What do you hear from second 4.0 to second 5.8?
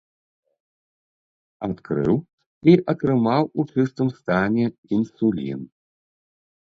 стане інсулін.